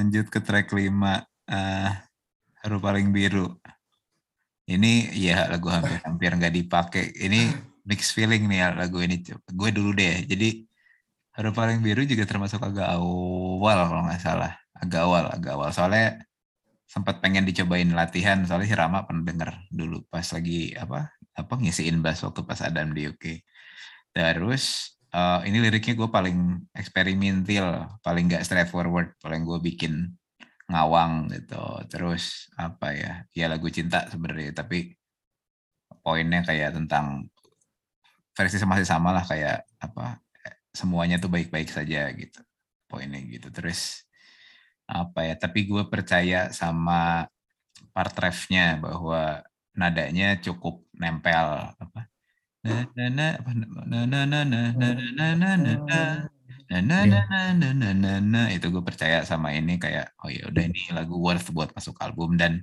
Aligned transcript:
lanjut 0.00 0.32
ke 0.32 0.40
track 0.40 0.72
5 0.72 0.88
eh 1.52 1.92
Haru 2.64 2.76
paling 2.80 3.12
biru. 3.12 3.56
Ini 4.68 5.16
ya 5.16 5.48
lagu 5.48 5.68
hampir-hampir 5.72 6.36
nggak 6.36 6.54
dipakai. 6.56 7.04
Ini 7.16 7.52
mixed 7.88 8.12
feeling 8.16 8.44
nih 8.48 8.58
ya 8.64 8.68
lagu 8.76 9.00
ini. 9.00 9.20
Gue 9.48 9.72
dulu 9.72 9.96
deh. 9.96 10.24
Jadi 10.24 10.64
Haru 11.36 11.52
paling 11.56 11.80
biru 11.80 12.04
juga 12.04 12.24
termasuk 12.28 12.60
agak 12.60 12.88
awal 12.96 13.78
kalau 13.88 14.02
nggak 14.08 14.20
salah. 14.20 14.52
Agak 14.76 15.00
awal, 15.04 15.24
agak 15.32 15.52
awal. 15.56 15.70
Soalnya 15.72 16.20
sempat 16.84 17.22
pengen 17.22 17.46
dicobain 17.46 17.86
latihan 17.94 18.42
soalnya 18.42 18.66
si 18.66 18.74
Rama 18.74 19.06
pernah 19.06 19.22
denger 19.22 19.50
dulu 19.70 20.02
pas 20.10 20.26
lagi 20.26 20.74
apa 20.74 21.06
apa 21.38 21.52
ngisiin 21.54 22.02
bass 22.02 22.26
waktu 22.26 22.40
pas 22.44 22.60
Adam 22.60 22.92
di 22.92 23.08
UK. 23.08 23.24
Terus 24.12 24.96
uh, 25.14 25.40
ini 25.46 25.58
liriknya 25.62 25.94
gue 25.98 26.08
paling 26.10 26.38
eksperimental, 26.74 27.98
paling 28.02 28.30
gak 28.30 28.46
straightforward, 28.46 29.14
paling 29.22 29.42
gue 29.46 29.58
bikin 29.62 30.14
ngawang 30.70 31.30
gitu. 31.34 31.62
Terus 31.90 32.50
apa 32.54 32.94
ya? 32.94 33.12
Ya 33.34 33.46
lagu 33.50 33.66
cinta 33.70 34.06
sebenarnya, 34.10 34.54
tapi 34.54 34.94
poinnya 36.00 36.40
kayak 36.46 36.78
tentang 36.78 37.28
versi 38.32 38.56
masih 38.64 38.86
sama 38.88 39.12
lah 39.12 39.26
kayak 39.26 39.66
apa 39.82 40.22
semuanya 40.70 41.18
tuh 41.20 41.28
baik-baik 41.28 41.68
saja 41.68 42.08
gitu 42.14 42.40
poinnya 42.86 43.20
gitu. 43.26 43.50
Terus 43.50 44.06
apa 44.86 45.26
ya? 45.26 45.34
Tapi 45.38 45.66
gue 45.66 45.82
percaya 45.90 46.50
sama 46.54 47.26
part 47.94 48.14
refnya 48.18 48.78
bahwa 48.78 49.42
nadanya 49.74 50.38
cukup 50.42 50.82
nempel 50.94 51.74
apa 51.78 52.10
na 52.60 52.84
na 52.92 53.06
na 53.08 53.26
na 53.88 54.00
na 54.04 54.20
na 54.28 54.44
na 54.44 54.60
na 54.76 54.88
na 55.16 55.28
na 55.36 55.50
na 55.56 56.00
na 56.70 56.80
na 56.84 56.98
na 57.08 57.40
na 57.56 57.68
na 57.72 57.90
na 57.96 58.12
na 58.20 58.42
itu 58.52 58.68
gue 58.68 58.84
percaya 58.84 59.24
sama 59.24 59.56
ini 59.56 59.80
kayak 59.80 60.12
oh 60.20 60.28
ya 60.28 60.44
udah 60.52 60.62
ini 60.68 60.92
lagu 60.92 61.16
worth 61.16 61.48
buat 61.56 61.72
masuk 61.72 61.96
album 62.04 62.36
dan 62.36 62.60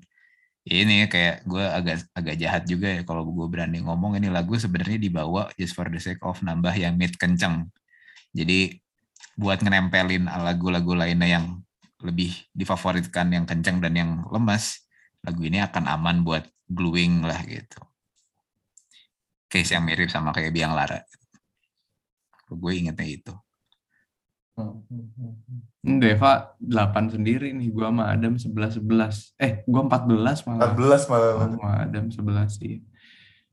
ini 0.70 1.10
kayak 1.10 1.44
gue 1.50 1.64
agak 1.64 2.06
agak 2.14 2.36
jahat 2.38 2.64
juga 2.70 2.88
ya 2.94 3.02
kalau 3.08 3.26
gue 3.26 3.48
berani 3.50 3.82
ngomong 3.82 4.22
ini 4.22 4.30
lagu 4.30 4.54
sebenarnya 4.60 5.00
dibawa 5.02 5.50
just 5.58 5.74
for 5.74 5.90
the 5.90 5.98
sake 5.98 6.22
of 6.22 6.38
nambah 6.46 6.76
yang 6.78 6.94
mid 7.00 7.18
kenceng 7.18 7.72
jadi 8.38 8.78
buat 9.38 9.66
ngenempelin 9.66 10.30
lagu-lagu 10.30 10.94
lainnya 10.94 11.42
yang 11.42 11.46
lebih 12.06 12.36
difavoritkan 12.54 13.34
yang 13.34 13.46
kenceng 13.50 13.82
dan 13.82 13.94
yang 13.98 14.12
lemas 14.30 14.86
lagu 15.26 15.42
ini 15.42 15.64
akan 15.66 15.90
aman 15.90 16.22
buat 16.22 16.46
gluing 16.70 17.26
lah 17.26 17.42
gitu 17.48 17.87
case 19.48 19.74
yang 19.74 19.84
mirip 19.84 20.08
sama 20.08 20.32
kayak 20.32 20.52
biang 20.52 20.72
lara 20.72 21.02
gue 22.48 22.72
ingetnya 22.72 23.08
itu 23.08 23.34
Deva 25.86 26.58
8 26.58 27.14
sendiri 27.14 27.54
nih, 27.54 27.70
gua 27.70 27.94
sama 27.94 28.10
Adam 28.10 28.34
11 28.36 28.82
11. 28.82 29.38
Eh, 29.38 29.62
gua 29.70 29.86
14 29.86 30.50
malah. 30.50 30.74
14 30.74 31.06
malah. 31.08 31.34
Sama 31.54 31.70
Adam 31.86 32.06
11 32.10 32.58
sih. 32.58 32.82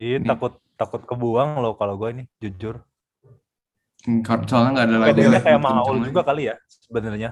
Iya, 0.01 0.19
Ini- 0.19 0.27
takut 0.27 0.57
takut 0.75 1.05
kebuang 1.05 1.61
loh 1.61 1.77
kalau 1.77 1.95
gue 1.95 2.09
ini 2.11 2.25
jujur. 2.41 2.83
Soalnya 4.49 4.71
nggak 4.75 4.87
ada 4.89 4.97
lagu 4.97 5.09
Kayaknya 5.15 5.29
yang 5.39 5.45
kayak 5.45 5.61
Maul 5.61 5.95
lagi. 6.01 6.07
juga 6.09 6.21
kali 6.25 6.43
ya 6.49 6.55
sebenarnya. 6.67 7.31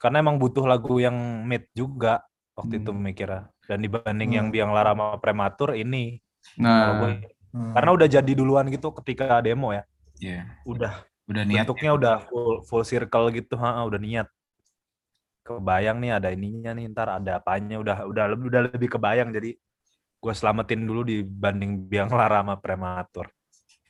Karena 0.00 0.16
emang 0.18 0.36
butuh 0.40 0.64
lagu 0.64 0.96
yang 0.98 1.14
mid 1.44 1.68
juga 1.76 2.24
waktu 2.56 2.80
itu 2.80 2.90
Hmm. 2.90 3.00
mikirnya. 3.04 3.42
Dan 3.68 3.84
dibanding 3.84 4.30
yang 4.34 4.46
Hmm. 4.48 4.54
biang 4.56 4.70
lara 4.72 4.96
sama 4.96 5.20
prematur 5.20 5.76
ini 5.76 6.16
Nah, 6.56 6.84
gue 6.98 7.10
Hmm. 7.50 7.74
karena 7.74 7.90
udah 7.90 8.06
jadi 8.06 8.32
duluan 8.32 8.70
gitu 8.70 8.94
ketika 9.02 9.42
demo 9.42 9.74
ya. 9.74 9.82
Iya, 10.22 10.46
Udah 10.62 11.02
udah 11.26 11.42
niat. 11.42 11.66
bentuknya 11.66 11.90
udah 11.98 12.14
full 12.30 12.62
full 12.62 12.86
circle 12.86 13.26
gitu, 13.34 13.58
ha, 13.58 13.82
udah 13.82 13.98
niat. 13.98 14.30
Kebayang 15.42 15.98
nih 15.98 16.14
ada 16.14 16.30
ininya 16.30 16.70
nih 16.70 16.86
ntar 16.94 17.10
ada 17.10 17.42
apanya 17.42 17.82
udah 17.82 18.06
udah 18.06 18.24
lebih 18.30 18.46
udah 18.54 18.60
lebih 18.70 18.88
kebayang 18.92 19.34
jadi 19.34 19.58
gue 20.20 20.32
selamatin 20.36 20.84
dulu 20.84 21.02
dibanding 21.02 21.90
biang 21.90 22.12
lara 22.12 22.38
sama 22.44 22.54
prematur. 22.60 23.26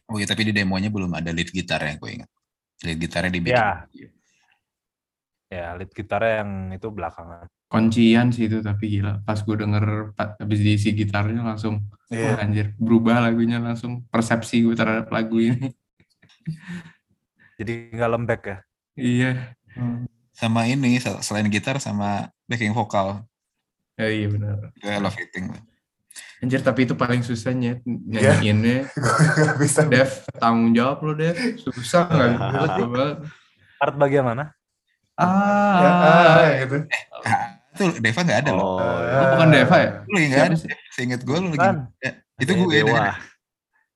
Oh 0.09 0.17
iya, 0.17 0.25
tapi 0.25 0.49
di 0.49 0.57
demonya 0.57 0.89
belum 0.89 1.11
ada 1.13 1.29
lead 1.29 1.51
gitar 1.53 1.85
ya, 1.85 2.01
gue 2.01 2.11
ingat. 2.17 2.31
Lead 2.87 2.97
gitarnya 2.97 3.31
dibikin. 3.35 3.61
Ya. 3.61 3.85
Ya, 5.51 5.67
lead 5.77 5.91
gitarnya 5.91 6.47
yang 6.47 6.51
itu 6.73 6.89
belakangan. 6.89 7.51
Kuncian 7.71 8.35
sih 8.35 8.51
itu 8.51 8.59
tapi 8.61 8.91
gila. 8.91 9.23
Pas 9.23 9.39
gue 9.39 9.55
denger 9.55 10.11
habis 10.19 10.59
diisi 10.59 10.91
gitarnya 10.91 11.41
langsung, 11.41 11.87
Iya. 12.11 12.35
wah 12.35 12.43
anjir, 12.43 12.67
berubah 12.77 13.23
lagunya 13.23 13.63
langsung. 13.63 14.03
Persepsi 14.11 14.61
gue 14.61 14.75
terhadap 14.75 15.07
lagu 15.09 15.39
ini. 15.39 15.71
Jadi 17.57 17.93
nggak 17.95 18.11
lembek 18.11 18.43
ya. 18.43 18.57
iya. 18.97 19.33
Hmm. 19.71 20.09
Sama 20.33 20.65
ini, 20.67 20.97
sel- 20.99 21.21
selain 21.21 21.47
gitar 21.47 21.77
sama 21.79 22.33
backing 22.45 22.73
vokal. 22.73 23.23
Ya, 23.95 24.09
iya 24.09 24.27
benar. 24.27 24.73
Itu 24.75 24.89
elevating. 24.89 25.47
Anjir, 26.41 26.65
tapi 26.65 26.89
itu 26.89 26.97
paling 26.97 27.21
susah 27.21 27.53
nyet 27.53 27.85
Iya. 27.85 28.41
nyanyiinnya. 28.41 28.89
Gue 29.37 29.45
gak 29.45 29.59
bisa. 29.61 29.81
Dev, 29.85 30.09
tanggung 30.41 30.73
jawab 30.73 31.05
lo, 31.05 31.13
Dev. 31.13 31.37
Susah 31.61 32.09
nggak? 32.09 32.33
Coba. 32.81 33.05
Part 33.77 33.95
bagian 33.95 34.25
mana? 34.25 34.57
Ya, 35.15 35.29
Ah, 35.29 35.77
ah, 36.41 36.49
gitu. 36.65 36.77
Ah, 36.89 37.10
itu 37.81 37.97
Deva 37.97 38.21
nggak 38.21 38.41
ada 38.45 38.51
loh. 38.53 38.65
Oh, 38.77 38.79
Oh, 39.01 39.27
bukan 39.33 39.49
Deva 39.49 39.77
ya? 39.77 39.91
Lu 40.05 40.15
lagi 40.15 40.27
nggak 40.29 40.37
Siapa 40.37 40.53
ada. 40.53 40.57
sih? 40.61 40.69
Seinget 40.93 41.21
gue 41.25 41.37
lu 41.37 41.49
lagi. 41.49 41.57
Nggak 41.57 41.73
ada. 41.73 42.11
Itu 42.37 42.51
gue 42.53 42.67
Dewa. 42.69 42.85
direct. 42.93 43.19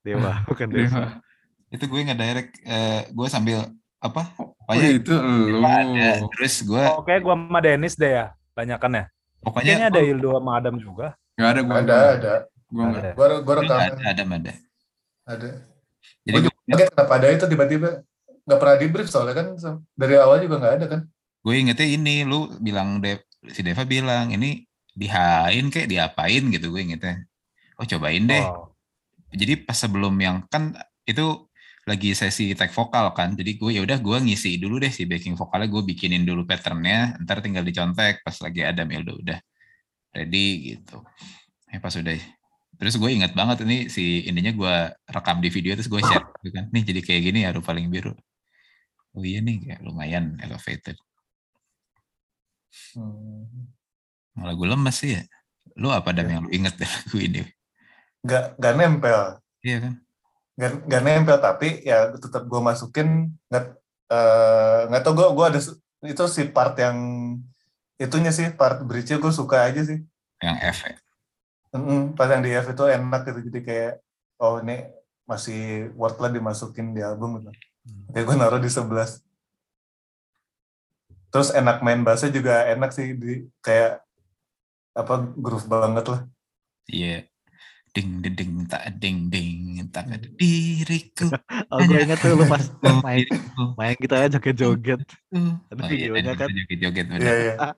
Dewa, 0.00 0.32
bukan 0.44 0.66
Deva. 0.68 0.88
Dewa. 0.88 1.06
Itu 1.68 1.84
gue 1.86 2.00
nggak 2.02 2.18
direct. 2.18 2.50
eh, 2.62 3.00
gue 3.08 3.26
sambil 3.28 3.58
apa? 3.98 4.22
Oh, 4.36 4.52
Pokoknya 4.64 4.88
itu 4.90 5.12
lu. 5.12 5.60
Terus 6.32 6.54
gue 6.62 6.84
Oke, 6.96 7.12
gua 7.20 7.36
sama 7.36 7.60
Dennis 7.60 7.94
deh 7.94 8.12
ya. 8.14 8.26
Banyakan 8.52 8.92
ya. 8.94 9.04
pokoknya 9.38 9.76
Kayaknya 9.76 9.88
ada 9.92 10.00
Hildo 10.00 10.28
sama 10.34 10.50
Adam 10.56 10.76
juga. 10.80 11.06
Nggak 11.36 11.50
ada 11.50 11.60
gua. 11.60 11.74
Ada, 11.76 11.98
ada. 12.16 12.34
Gua 12.66 12.84
nggak. 12.88 13.02
Ada. 13.02 13.10
Gue 13.12 13.26
gue 13.28 13.54
Lu 13.54 13.60
rekam. 13.60 13.76
nggak 13.76 13.90
ada, 13.92 14.04
ada, 14.08 14.22
ada. 14.24 14.52
Ada. 15.24 15.48
Jadi 16.24 16.32
Gue 16.32 16.40
gue, 16.40 16.52
juga 16.52 16.72
kaget 16.74 16.88
kenapa 16.92 17.12
ada 17.14 17.26
itu 17.28 17.44
tiba-tiba. 17.46 17.88
Gak 18.44 18.58
pernah 18.60 18.76
di 18.76 18.86
brief 18.88 19.08
soalnya 19.08 19.34
kan 19.34 19.46
dari 19.96 20.20
awal 20.20 20.36
juga 20.38 20.60
gak 20.60 20.74
ada 20.76 20.86
kan. 20.86 21.00
gue 21.40 21.54
ingetnya 21.56 21.88
ini, 21.88 22.24
lu 22.24 22.52
bilang 22.58 23.00
De, 23.00 23.20
si 23.50 23.60
Deva 23.60 23.84
bilang 23.84 24.32
ini 24.32 24.64
dihain 24.94 25.66
kayak 25.68 25.88
diapain 25.90 26.42
gitu 26.54 26.70
gue 26.70 26.80
ingetnya. 26.80 27.26
Oh 27.76 27.84
cobain 27.84 28.24
deh. 28.24 28.44
Oh, 28.46 28.70
Jadi 29.34 29.66
pas 29.66 29.74
sebelum 29.74 30.14
yang 30.22 30.46
kan 30.46 30.70
itu 31.02 31.50
lagi 31.84 32.16
sesi 32.16 32.54
tag 32.54 32.70
vokal 32.70 33.12
kan. 33.12 33.34
Jadi 33.34 33.58
gue 33.58 33.70
ya 33.74 33.82
udah 33.82 33.98
gue 33.98 34.16
ngisi 34.30 34.56
dulu 34.56 34.80
deh 34.80 34.88
si 34.94 35.04
backing 35.04 35.34
vokalnya 35.34 35.68
gue 35.68 35.82
bikinin 35.82 36.22
dulu 36.22 36.46
patternnya. 36.46 37.18
Ntar 37.20 37.42
tinggal 37.42 37.66
dicontek 37.66 38.22
pas 38.22 38.36
lagi 38.40 38.62
ada 38.62 38.86
ya 38.86 38.98
udah 39.02 39.14
udah 39.20 39.38
ready 40.14 40.78
gitu. 40.78 41.02
Eh 41.68 41.82
pas 41.82 41.92
udah 41.92 42.14
terus 42.74 42.94
gue 42.98 43.10
ingat 43.10 43.34
banget 43.38 43.62
ini 43.66 43.86
si 43.90 44.26
ininya 44.26 44.50
gue 44.50 44.74
rekam 45.10 45.38
di 45.38 45.50
video 45.50 45.74
terus 45.74 45.90
gue 45.90 46.00
share 46.00 46.30
gitu 46.40 46.54
kan. 46.54 46.70
Nih 46.70 46.82
jadi 46.86 47.00
kayak 47.02 47.22
gini 47.26 47.38
ya 47.44 47.50
paling 47.58 47.90
biru. 47.90 48.14
Oh 49.14 49.22
iya 49.22 49.42
nih 49.42 49.66
kayak 49.66 49.80
lumayan 49.82 50.38
elevated. 50.42 50.96
Hmm. 52.94 53.70
Malah 54.34 54.54
gue 54.54 54.68
lemes 54.68 54.96
sih 54.96 55.10
ya. 55.18 55.22
Lu 55.78 55.90
apa 55.90 56.14
Dam 56.14 56.28
yang 56.30 56.42
lu 56.46 56.50
inget 56.50 56.74
dari 56.78 56.90
lagu 56.90 57.18
ini? 57.18 57.40
Gak, 58.24 58.58
gak 58.58 58.74
nempel. 58.74 59.20
Iya 59.62 59.76
kan? 59.80 59.94
Gak, 60.54 60.72
gak 60.86 61.02
nempel 61.02 61.36
tapi 61.42 61.82
ya 61.82 62.14
tetap 62.14 62.46
gue 62.46 62.60
masukin 62.62 63.34
nggak 63.50 63.64
eh, 64.14 64.80
nggak 64.86 65.02
tau 65.02 65.12
gue 65.18 65.26
gue 65.34 65.46
ada 65.50 65.60
itu 66.04 66.24
si 66.30 66.42
part 66.46 66.78
yang 66.78 66.98
itunya 67.98 68.30
sih 68.30 68.52
part 68.54 68.82
bridge-nya 68.82 69.18
gue 69.18 69.32
suka 69.34 69.66
aja 69.66 69.82
sih. 69.82 69.98
Yang 70.42 70.56
F 70.62 70.78
ya. 70.86 70.96
Mm-mm, 71.74 72.14
pas 72.14 72.30
yang 72.30 72.42
di 72.46 72.54
F 72.54 72.70
itu 72.70 72.84
enak 72.86 73.20
gitu 73.26 73.40
jadi 73.50 73.60
kayak 73.66 73.92
oh 74.38 74.62
ini 74.62 74.86
masih 75.26 75.90
worth 75.98 76.22
lah 76.22 76.30
dimasukin 76.30 76.94
di 76.94 77.02
album 77.02 77.42
gitu. 77.42 77.50
Kayak 78.14 78.24
gue 78.30 78.36
naruh 78.38 78.60
di 78.62 78.70
11. 78.70 79.24
Terus 81.34 81.50
enak 81.50 81.82
main 81.82 82.06
bassnya 82.06 82.30
juga 82.30 82.62
enak 82.70 82.94
sih 82.94 83.10
di 83.18 83.50
kayak 83.58 84.06
apa 84.94 85.34
groove 85.34 85.66
banget 85.66 86.06
lah. 86.06 86.20
Iya. 86.86 87.26
Ding 87.90 88.22
ding 88.22 88.34
ding 88.38 88.52
tak 88.70 88.86
ding 89.02 89.26
ding 89.34 89.82
tak 89.90 90.06
ada 90.14 90.30
diriku. 90.30 91.34
Oh, 91.74 91.82
gue 91.82 92.06
inget 92.06 92.22
tuh 92.22 92.38
lu 92.38 92.46
pas 92.46 92.62
Oh, 92.86 93.02
main 93.02 93.26
main 93.74 93.98
kita 93.98 94.14
aja 94.22 94.38
joget-joget. 94.38 95.02
Ada 95.02 95.82
Oh, 95.82 95.90
iya, 95.90 96.14
videonya 96.14 96.32
kan. 96.38 96.46
bisa 96.46 96.58
Joget-joget 96.62 97.06
Iya 97.18 97.34
iya. 97.34 97.54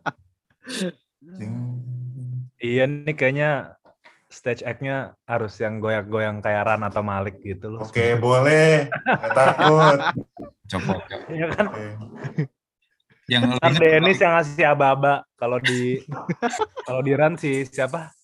Iya 2.60 2.84
nih 2.88 3.14
kayaknya 3.16 3.50
stage 4.28 4.60
act-nya 4.68 5.16
harus 5.24 5.56
yang 5.64 5.80
goyak-goyang 5.80 6.44
kayak 6.44 6.68
Ran 6.68 6.84
atau 6.84 7.00
Malik 7.00 7.40
gitu 7.40 7.72
loh. 7.72 7.88
Oke 7.88 8.20
boleh. 8.20 8.92
Gak 8.92 9.32
takut. 9.32 9.98
Copot. 10.68 11.00
Iya 11.32 11.46
kan? 11.56 11.72
Oke. 11.72 12.52
Yang 13.26 13.58
Ntar 13.58 13.72
Dennis 13.74 14.22
yang 14.22 14.32
ngasih 14.38 14.66
aba-aba 14.70 15.26
kalau 15.34 15.58
di 15.58 15.98
kalau 16.86 17.02
di 17.02 17.12
Ran 17.12 17.34
si 17.34 17.66
siapa? 17.66 18.14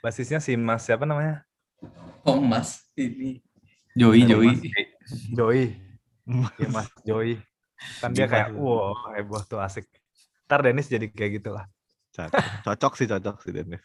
Basisnya 0.00 0.40
si 0.40 0.56
Mas 0.56 0.88
siapa 0.88 1.04
namanya? 1.04 1.44
Oh, 2.24 2.40
Mas. 2.40 2.88
Ini. 2.96 3.44
Joey, 3.92 4.24
Joey. 4.24 4.54
Joey. 5.34 5.76
Iya 6.56 6.68
Mas 6.72 6.88
Joey. 7.04 7.36
Kan 8.02 8.10
dia 8.16 8.26
kayak, 8.26 8.56
wow 8.56 8.96
heboh 9.14 9.44
tuh 9.44 9.60
asik. 9.60 9.86
Ntar 10.48 10.64
Dennis 10.64 10.88
jadi 10.88 11.06
kayak 11.12 11.44
gitu 11.44 11.52
lah. 11.52 11.68
Cocok, 12.16 12.64
cocok 12.64 12.92
sih 12.96 13.06
cocok 13.06 13.36
sih 13.44 13.52
Dennis. 13.52 13.82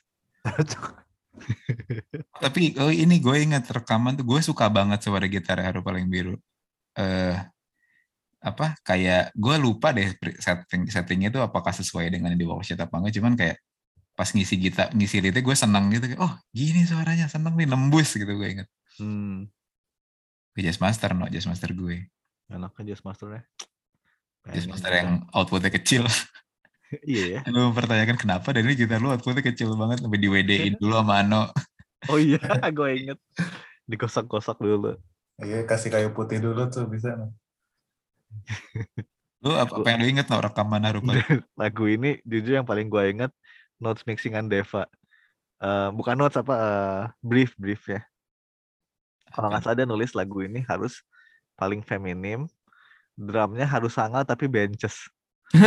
Tapi 2.39 2.77
oh 2.79 2.93
ini 2.93 3.19
gue 3.19 3.37
ingat 3.43 3.67
rekaman 3.69 4.15
tuh 4.15 4.25
gue 4.25 4.39
suka 4.39 4.71
banget 4.71 5.03
suara 5.03 5.27
gitar 5.27 5.59
Haru 5.59 5.83
paling 5.83 6.07
biru. 6.07 6.39
Eh 6.95 7.35
apa 8.43 8.75
kayak 8.83 9.31
gue 9.33 9.55
lupa 9.57 9.95
deh 9.95 10.07
setting 10.37 10.83
settingnya 10.91 11.31
itu 11.31 11.39
apakah 11.39 11.71
sesuai 11.71 12.11
dengan 12.11 12.35
yang 12.35 12.41
di 12.43 12.47
worksheet 12.47 12.79
apa 12.83 12.95
enggak 12.99 13.15
cuman 13.17 13.33
kayak 13.39 13.57
pas 14.13 14.29
ngisi 14.29 14.55
gitar 14.61 14.87
ngisi 14.93 15.23
itu 15.23 15.39
gue 15.41 15.55
seneng 15.57 15.89
gitu 15.89 16.05
kayak 16.11 16.21
oh 16.21 16.33
gini 16.51 16.83
suaranya 16.85 17.25
seneng 17.31 17.55
nih 17.57 17.67
nembus 17.71 18.13
gitu 18.13 18.29
gue 18.29 18.49
inget 18.59 18.67
Hmm, 18.93 19.49
gue 20.53 20.61
jazz 20.61 20.77
master 20.77 21.17
no 21.17 21.25
jazz 21.25 21.49
master 21.49 21.73
gue 21.73 22.05
enaknya 22.47 22.93
Jazz 22.93 23.01
Master-nya. 23.01 23.41
jazz 24.53 24.65
Pengen 24.65 24.69
master 24.69 24.91
juga. 24.91 24.99
yang 25.01 25.09
outputnya 25.33 25.71
kecil 25.73 26.03
Iya 27.09 27.23
ya. 27.33 27.41
lu 27.49 27.73
mempertanyakan 27.73 28.17
kenapa 28.21 28.53
dan 28.53 28.69
ini 28.69 28.77
gitar 28.77 29.01
lu 29.01 29.09
outputnya 29.09 29.41
kecil 29.41 29.73
banget 29.73 29.97
sampai 30.05 30.19
di 30.21 30.29
WD-in 30.29 30.73
dulu 30.77 30.93
sama 31.01 31.15
Ano 31.23 31.49
Oh 32.11 32.19
iya, 32.19 32.35
gue 32.77 32.89
inget. 32.99 33.19
Dikosak-kosak 33.87 34.59
dulu. 34.59 34.99
Iya, 35.39 35.63
kasih 35.69 35.89
kayu 35.93 36.09
putih 36.11 36.39
dulu 36.43 36.67
tuh 36.67 36.83
bisa. 36.91 37.15
no. 37.15 37.31
Lu 39.43 39.51
apa, 39.59 39.73
apa 39.75 39.87
yang 39.91 39.99
lu 39.99 40.07
inget 40.07 40.27
no 40.31 40.39
rekaman 40.39 40.83
Haru 40.87 41.03
paling 41.03 41.23
Lagu 41.61 41.85
ini 41.91 42.19
jujur 42.23 42.63
yang 42.63 42.67
paling 42.67 42.87
gue 42.87 43.03
inget 43.11 43.31
notes 43.81 44.07
mixingan 44.07 44.47
Deva. 44.47 44.87
Eh, 45.59 45.89
bukan 45.91 46.15
notes 46.15 46.39
apa 46.39 46.55
eh, 46.55 47.01
brief 47.19 47.51
brief 47.59 47.83
ya. 47.91 48.01
Kalau 49.33 49.49
nggak 49.49 49.63
salah 49.65 49.75
dia 49.75 49.87
nulis 49.89 50.13
lagu 50.13 50.45
ini 50.45 50.61
harus 50.69 51.01
paling 51.57 51.81
feminim, 51.81 52.45
drumnya 53.17 53.65
harus 53.65 53.95
sangat 53.97 54.27
tapi 54.29 54.45
benches. 54.47 55.09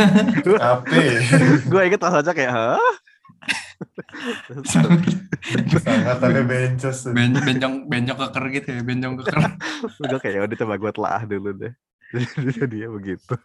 Api. 0.73 1.03
gue 1.71 1.81
inget 1.85 2.01
pas 2.01 2.15
aja 2.15 2.31
kayak 2.31 2.51
hah? 2.51 2.81
Sangat 5.83 6.19
ada 6.19 6.41
bencos. 6.43 6.97
tuh. 7.07 7.13
Ben, 7.13 7.31
bencong 7.35 7.87
bencong 7.87 8.17
keker 8.27 8.45
gitu 8.57 8.67
ya, 8.73 8.81
bencong 8.83 9.13
keker. 9.21 9.37
gue 10.09 10.19
kayak 10.19 10.33
"Ya 10.33 10.41
udah 10.43 10.57
coba 10.57 10.73
gue 10.75 10.91
telah 10.91 11.21
dulu 11.23 11.49
deh. 11.55 11.73
Jadi 12.57 12.65
dia 12.71 12.87
begitu. 12.87 13.35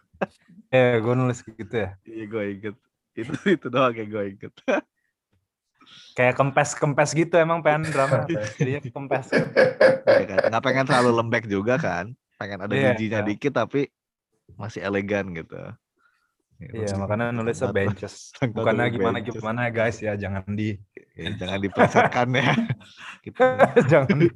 Ya, 0.69 0.97
gue 0.97 1.13
nulis 1.13 1.39
gitu 1.41 1.69
ya. 1.73 1.95
Iya 2.03 2.23
gue 2.25 2.43
inget. 2.49 2.75
Itu 3.13 3.31
itu 3.57 3.65
doang 3.67 3.91
kayak 3.91 4.09
gue 4.09 4.23
inget. 4.33 4.53
Kayak 6.15 6.39
kempes-kempes 6.39 7.11
gitu 7.11 7.35
emang 7.35 7.59
pengen 7.59 7.89
drama. 7.93 8.23
Jadinya 8.57 8.79
kempes. 8.81 9.27
Iya 10.05 10.25
kan? 10.25 10.37
Nggak 10.49 10.63
pengen 10.63 10.85
terlalu 10.87 11.11
lembek 11.13 11.45
juga 11.45 11.75
kan. 11.75 12.15
Pengen 12.39 12.63
ada 12.63 12.73
Iya, 12.73 12.95
bijinya 12.95 13.19
iya. 13.21 13.27
dikit 13.27 13.53
tapi 13.53 13.91
masih 14.55 14.81
elegan 14.81 15.31
gitu. 15.33 15.59
Iya, 16.63 16.95
makanya 16.95 17.35
nulisnya 17.35 17.67
Sangat- 17.67 17.75
benches. 17.75 18.13
Bukannya 18.39 18.87
gimana 18.89 19.17
benches. 19.19 19.35
gimana 19.35 19.59
ya 19.67 19.71
guys 19.71 19.97
ya, 19.99 20.13
jangan 20.15 20.47
di 20.49 20.79
Ya, 21.13 21.29
jangan 21.35 21.59
diplesetkan 21.61 22.27
ya. 22.33 22.55
Gitu. 23.21 23.37
jangan 23.85 24.15
di, 24.17 24.27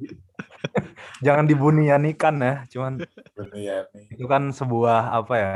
jangan 1.26 1.46
dibunianikan 1.46 2.36
ya. 2.40 2.54
Cuman 2.70 3.02
nih. 3.54 3.84
itu 4.14 4.26
kan 4.26 4.50
sebuah 4.50 5.14
apa 5.14 5.34
ya? 5.38 5.54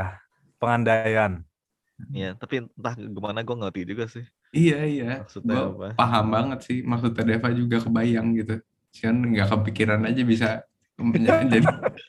Pengandaian. 0.59 1.43
Iya, 2.11 2.35
tapi 2.35 2.67
entah 2.67 2.95
gimana 2.99 3.47
gue 3.47 3.57
ngerti 3.57 3.81
juga 3.87 4.05
sih. 4.11 4.27
iya 4.53 4.85
iya, 4.85 5.11
Maksudnya 5.23 5.55
gue 5.55 5.65
apa? 5.71 5.89
paham 5.97 6.27
banget 6.29 6.59
sih 6.67 6.79
maksudnya 6.85 7.25
Deva 7.25 7.49
juga 7.55 7.77
kebayang 7.79 8.29
gitu. 8.37 8.55
Cuman 8.93 9.17
nggak 9.33 9.49
kepikiran 9.49 10.03
aja 10.05 10.23
bisa 10.27 10.49
jadi 11.53 11.59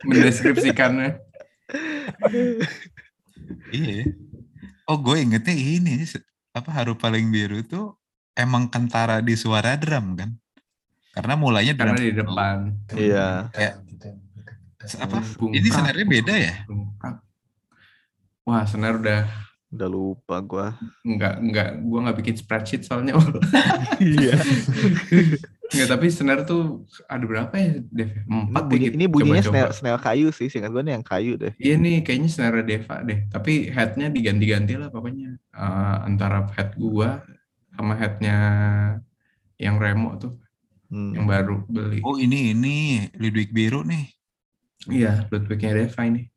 mendeskripsikannya. 0.05 1.09
Iya. 3.73 4.07
Oh, 4.87 4.95
gue 5.01 5.19
ingetnya 5.19 5.51
ini 5.55 6.05
apa 6.53 6.69
haru 6.69 6.93
paling 6.95 7.27
biru 7.33 7.59
tuh 7.65 7.97
emang 8.37 8.69
kentara 8.69 9.19
di 9.19 9.33
suara 9.33 9.75
drum 9.75 10.15
kan? 10.15 10.31
Karena 11.13 11.33
mulainya 11.37 11.73
Karena 11.77 11.95
di 11.95 12.11
depan. 12.11 12.57
Iya. 12.97 13.53
Kayak 13.53 13.73
apa? 14.99 15.17
Bung 15.39 15.53
Ini 15.55 15.63
prak, 15.69 15.75
sebenarnya 15.79 16.05
beda 16.09 16.33
ya? 16.35 16.53
Wah, 18.43 18.63
senar 18.67 18.99
udah 18.99 19.23
Udah 19.73 19.89
lupa 19.89 20.37
gue. 20.37 20.67
nggak 21.01 21.33
nggak 21.49 21.69
gua 21.81 21.99
nggak 22.05 22.17
bikin 22.21 22.35
spreadsheet 22.37 22.85
soalnya. 22.85 23.17
Iya. 24.03 24.35
Nggak, 25.73 25.87
tapi 25.89 26.05
senar 26.13 26.45
tuh 26.45 26.85
ada 27.09 27.23
berapa 27.25 27.49
ya, 27.57 27.81
Dev? 27.89 28.13
Ini, 28.13 28.53
Empat 28.53 28.65
bunyi, 28.69 28.87
ini 28.93 29.05
bunyinya 29.09 29.41
snare, 29.41 29.73
snare 29.73 29.97
kayu 29.97 30.29
sih. 30.29 30.45
Singkat 30.51 30.69
gue 30.69 30.83
nih 30.85 30.93
yang 30.99 31.05
kayu 31.05 31.33
deh. 31.39 31.53
Iya 31.57 31.75
nih, 31.81 32.05
kayaknya 32.05 32.29
snare 32.29 32.61
Deva 32.61 33.01
deh. 33.01 33.25
Tapi 33.33 33.73
headnya 33.73 34.13
diganti-ganti 34.13 34.77
lah 34.77 34.93
pokoknya. 34.93 35.33
Eh, 35.39 35.97
antara 36.05 36.45
head 36.53 36.77
gua 36.77 37.25
sama 37.73 37.97
headnya 37.97 38.37
yang 39.57 39.81
Remo 39.81 40.13
tuh, 40.21 40.37
Hmm. 40.93 41.09
yang 41.17 41.25
baru 41.25 41.65
beli. 41.65 42.05
Oh, 42.05 42.21
ini 42.21 42.53
ini 42.53 42.75
Ludwig 43.17 43.49
biru 43.49 43.81
nih. 43.81 44.05
Iya, 44.85 45.25
Ludwignya 45.25 45.73
Deva 45.73 46.01
ini. 46.05 46.29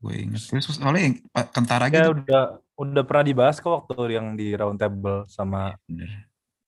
Gue 0.00 0.24
inget. 0.24 0.40
Terus 0.48 0.72
soalnya 0.72 1.12
kentara 1.52 1.92
Ya 1.92 2.08
gitu. 2.08 2.16
udah 2.16 2.44
udah 2.74 3.02
pernah 3.04 3.24
dibahas 3.24 3.60
kok 3.60 3.68
waktu 3.84 4.16
yang 4.16 4.32
di 4.34 4.56
round 4.56 4.80
table 4.80 5.28
sama 5.28 5.76
Bener. 5.84 6.08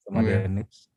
sama 0.04 0.18
Iya. 0.20 0.44
Dennis 0.44 0.92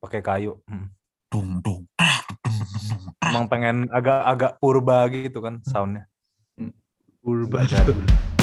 pakai 0.00 0.20
kayu. 0.20 0.56
Hmm. 0.64 0.88
Dung 1.28 1.60
dung. 1.60 1.84
tak, 1.92 2.24
dung, 2.40 2.56
dung, 2.56 2.80
dung, 2.88 3.02
tak. 3.20 3.28
Emang 3.28 3.44
pengen 3.46 3.76
agak-agak 3.92 4.56
purba 4.56 5.04
gitu 5.12 5.44
kan 5.44 5.60
soundnya. 5.62 6.08
Hmm. 6.56 6.72
Purba 7.20 7.68
jadul. 7.68 8.00